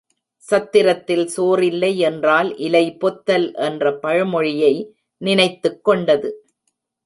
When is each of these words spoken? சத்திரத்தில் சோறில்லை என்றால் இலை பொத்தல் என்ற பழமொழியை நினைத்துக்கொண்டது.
சத்திரத்தில் 0.43 1.25
சோறில்லை 1.35 1.91
என்றால் 1.95 2.49
இலை 2.57 2.83
பொத்தல் 2.97 3.47
என்ற 3.59 3.93
பழமொழியை 3.99 4.73
நினைத்துக்கொண்டது. 5.21 6.31